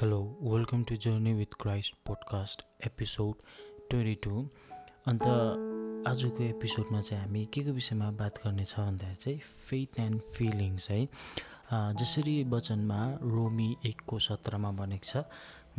[0.00, 3.34] Hello welcome to journey with Christ podcast episode
[3.90, 4.42] twenty two
[5.08, 5.22] अन्त
[6.08, 9.38] आजको एपिसोडमा चाहिँ हामी के को विषयमा बात गर्नेछ भन्दाखेरि चाहिँ
[9.68, 11.00] फेथ एन्ड फिलिङ्स है।
[12.00, 15.24] जसरी वचनमा रोमी एकको सत्रमा भनेको छ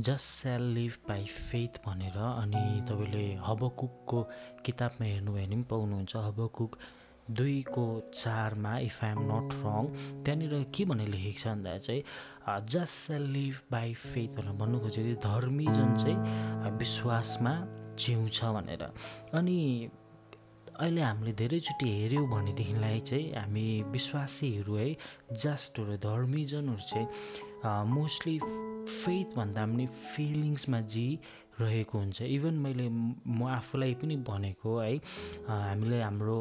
[0.07, 4.23] just shall live by faith भनेर। अनि तपाईँले हबकुकको
[4.65, 6.77] किताबमा हेर्नुभयो भने पनि पाउनुहुन्छ। हबकुक
[7.31, 9.85] दुईको चारमा if I am not wrong
[10.23, 12.03] त्यहाँनिर के भनेर लेखेको छ भन्दा चाहिँ
[12.71, 17.53] जस्ट लिभ बाई फेथ भनेर भन्नु खोजेको धर्मीजन चाहिँ विश्वासमा
[17.99, 18.83] जिउँछ भनेर।
[19.33, 19.59] अनि
[20.79, 24.89] अहिले हामीले धेरैचोटि हेऱ्यौँ भनेदेखिलाई चाहिँ हामी विश्वासीहरू है
[25.33, 27.07] जस्टहरू धर्मीजनहरू चाहिँ
[27.91, 28.37] मोस्टली
[28.87, 31.07] फेथभन्दा पनि फिलिङ्समा जी
[31.59, 34.95] रहेको हुन्छ। इभन मैले म आफूलाई पनि भनेको है
[35.47, 36.37] हामीले हाम्रो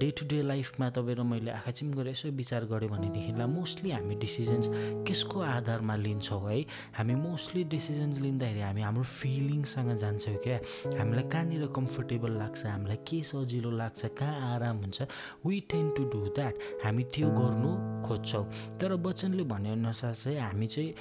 [0.00, 3.90] डे टु डे लाइफमा तपाईँ र मैले आँखा चिम गरेर यसो विचार गऱ्यो भनेदेखिलाई मोस्टली
[3.90, 4.66] हामी डिसिजन्स
[5.06, 6.58] केसको आधारमा लिन्छौँ है?
[6.98, 10.58] हामी मोस्टली डिसिजन्स लिँदाखेरि हामी हाम्रो फिलिङसँग जान्छौँ क्या।
[10.98, 14.98] हामीलाई कहाँनिर कम्फर्टेबल लाग्छ हामीलाई के सजिलो लाग्छ कहाँ आराम हुन्छ
[15.46, 17.70] we tend to do that हामी त्यो गर्नु
[18.06, 18.44] खोज्छौँ।
[18.80, 20.92] तर वचनले भनेअनुसार चाहिँ हामी चाहिँ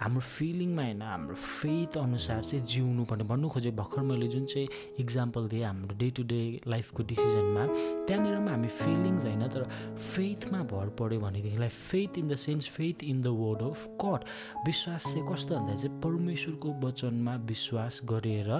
[0.00, 4.68] हाम्रो फिलिङमा होइन हाम्रो फेथ अनुसार चाहिँ जिउनु पर्ने। भन्नु खोजेँ भर्खर मैले जुन चाहिँ
[5.00, 7.64] इक्जाम्पल दिएँ हाम्रो डे टु डे लाइफको डिसिजनमा
[8.06, 9.62] त्यहाँनिर पनि हामी फिलिङ्स होइन तर
[9.96, 14.24] फेथमा भर पऱ्यो भनेदेखिलाई faith in the sense faith in the word of God
[14.66, 18.50] विश्वास चाहिँ कस्तो भन्दा चाहिँ परमेश्वरको वचनमा विश्वास गरेर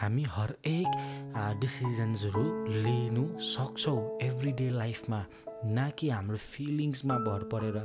[0.00, 0.90] हामी हरेक
[1.60, 2.44] डिसिजन्सहरू
[2.82, 5.24] लिनु सक्छौँ एभ्री डे लाइफमा
[5.64, 7.76] न कि हाम्रो फिलिङ्समा भर परेर।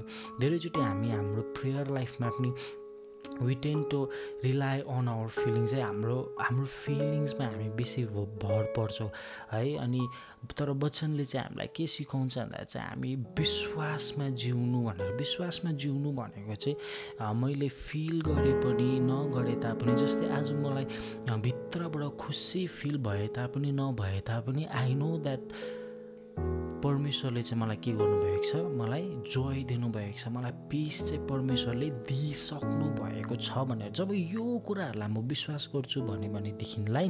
[0.42, 2.54] धेरैचोटि हामी हाम्रो प्रेयर लाइफमा पनि
[3.42, 4.04] we tend to
[4.44, 9.10] rely on our feelings है हाम्रो हाम्रो फिलिङ्समा हामी बेसी भर पर्छौँ।
[9.52, 10.08] है अनि
[10.58, 16.56] तर वचनले चाहिँ हामीलाई के सिकाउँछ भन्दा चाहिँ हामी विश्वासमा जिउनु भनेर विश्वासमा जिउनु भनेको
[16.56, 20.86] चाहिँ मैले फिल गरे पनि नगरे तापनि जस्तै आज मलाई
[21.42, 25.44] भित्रबाट खुसी फिल भए तापनि नभए तापनि आई नो द्याट
[26.86, 28.56] परमेश्वरले चाहिँ मलाई के गर्नुभएको छ?
[28.78, 29.02] मलाई
[29.34, 35.18] जोय दिनुभएको छ। मलाई पिस चाहिँ परमेश्वरले दिइसक्नु भएको छ भनेर। जब यो कुराहरूलाई म
[35.26, 37.10] विश्वास गर्छु भने भनेदेखिलाई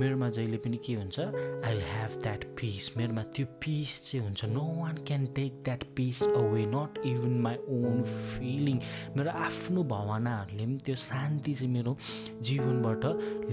[0.00, 4.44] मेरोमा जहिले पनि के हुन्छ I will have that peace मेरोमा त्यो पिस चाहिँ हुन्छ।
[4.44, 8.78] No one can take that peace away not even my own feeling
[9.16, 11.96] मेरो आफ्नो भावनाहरूले पनि त्यो शान्ति चाहिँ मेरो
[12.42, 13.04] जीवनबाट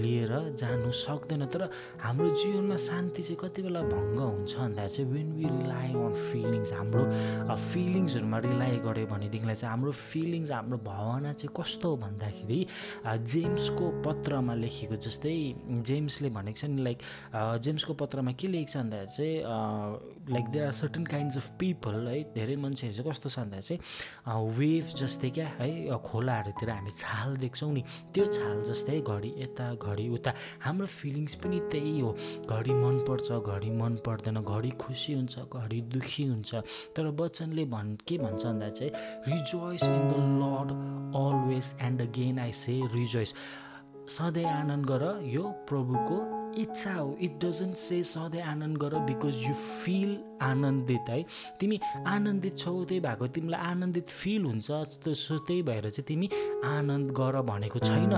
[0.02, 1.68] लिएर जानु सक्दैन। तर
[2.02, 6.72] हाम्रो जीवनमा शान्ति चाहिँ कति बेला भङ्ग हुन्छ भन्दाखेरि चाहिँ when we rely on feelings
[6.72, 7.04] हाम्रो
[7.70, 12.60] फिलिङ्सहरूमा रिलाइ गऱ्यो भनेदेखिलाई चाहिँ हाम्रो फिलिङ्स हाम्रो भावना चाहिँ कस्तो हो भन्दाखेरि
[13.30, 15.36] जेम्सको पत्रमा लेखेको जस्तै
[15.86, 16.98] जेम्सले भनेको छ नि लाइक
[17.62, 22.22] जेम्सको पत्रमा के लेखेको छ भन्दाखेरि चाहिँ like there are certain kinds of people है
[22.34, 23.80] धेरै मान्छेहरू चाहिँ कस्तो छ भन्दा चाहिँ
[24.58, 25.70] वेभ जस्तै क्या है
[26.06, 27.82] खोलाहरूतिर हामी छाल देख्छौँ नि
[28.14, 30.30] त्यो छाल जस्तै घडी यता घडी उता।
[30.64, 32.10] हाम्रो फिलिङ्स पनि त्यही हो
[32.48, 36.54] घडी मनपर्छ घडी मन पर्दैन घडी खुसी हुन्छ घडी दुःखी हुन्छ।
[36.96, 38.92] तर वचनले भन् के भन्छ भन्दा चाहिँ
[39.28, 40.68] rejoice in the Lord
[41.16, 43.34] always and again I say rejoice
[44.08, 46.16] सधैँ आनन्द गर यो प्रभुको
[46.60, 51.24] इच्छा हो। इट डजन्ट से सधैँ आनन्द गर बिकज यु फिल आनन्दित है।
[51.60, 54.66] तिमी आनन्दित छौ त्यही भएको तिमीलाई आनन्दित फिल हुन्छ
[55.08, 56.28] सो त्यही भएर चाहिँ तिमी
[56.66, 58.12] आनन्द गर भनेको छैन।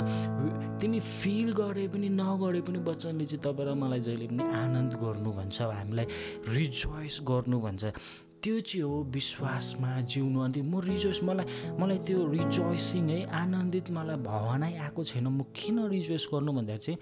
[0.81, 5.31] तिमी फिल गरे पनि नगरे पनि वचनले चाहिँ तपाईँ र मलाई जहिले पनि आनन्द गर्नु
[5.33, 6.07] भन्छ हामीलाई
[6.49, 7.85] रिजोइस गर्नु भन्छ।
[8.45, 11.47] त्यो चाहिँ हो विश्वासमा जिउनु। अनि म रिजोइस मलाई
[11.81, 16.99] मलाई त्यो रिजोइसिङ है आनन्दित मलाई भावनै आएको छैन। म किन रिजोइस गर्नु भन्दा चाहिँ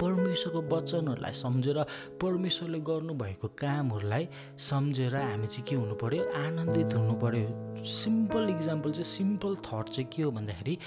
[0.00, 1.78] परमेश्वरको वचनहरूलाई सम्झेर
[2.22, 4.24] परमेश्वरले गर्नुभएको कामहरूलाई
[4.56, 10.08] सम्झेर हामी चाहिँ के हुनु पऱ्यो आनन्दित हुनु पऱ्यो सिम्पल इक्जाम्पल चाहिँ सिम्पल थट चाहिँ
[10.12, 10.78] के हो भन्दाखेरि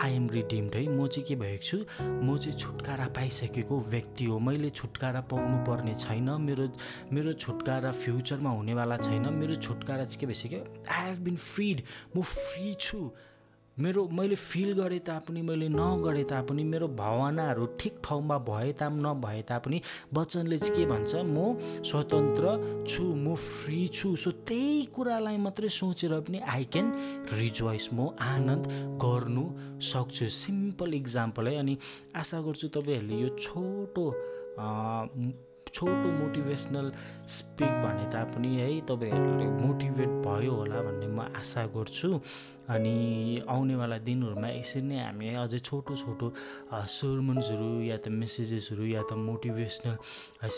[0.00, 0.88] आई एम रिडिम्ड है?
[0.88, 1.76] म चाहिँ के भएको छु?
[2.02, 6.68] म चाहिँ छुटकारा पाइसकेको व्यक्ति हो। मैले छुटकारा पाउनु पर्ने छैन। मेरो
[7.12, 10.64] मेरो छुटकारा फ्युचरमा हुनेवाला छैन। मेरो छुटकारा चाहिँ के भइसक्यो?
[10.90, 11.82] आई हेभ बिन फ्रिड
[12.16, 13.10] म फ्री छु।
[13.78, 19.42] मेरो मैले फिल गरेँ तापनि मैले नगरे तापनि मेरो भावनाहरू ठिक ठाउँमा भए ताप नभए
[19.48, 19.80] तापनि
[20.14, 26.20] वचनले चाहिँ के भन्छ म स्वतन्त्र छु म फ्री छु सो त्यही कुरालाई मात्रै सोचेर
[26.20, 26.92] पनि आई क्यान
[27.32, 28.64] रिजोइस म आनन्द
[29.00, 29.44] गर्नु
[29.80, 31.78] सक्छु। सिम्पल इक्जाम्पल है अनि
[32.16, 34.04] आशा गर्छु तपाईँहरूले यो छोटो
[35.82, 36.92] छोटो मोटिभेसनल
[37.26, 42.10] स्पिक भने तापनि है तपाईँहरूले मोटिभेट भयो होला भन्ने म आशा गर्छु।
[42.70, 42.94] अनि
[43.50, 46.26] आउनेवाला दिनहरूमा यसरी नै हामी अझै छोटो छोटो
[46.70, 49.96] सर्मन्सहरू या त मेसेजेसहरू या त मोटिभेसनल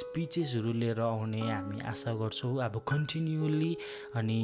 [0.01, 3.73] स्पिचेसहरू लिएर आउने हामी आशा गर्छौँ। अब कन्टिन्युली
[4.21, 4.41] अनि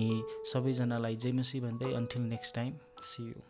[0.52, 2.72] सबैजनालाई जय मसी भन्दै until next time
[3.04, 3.49] see you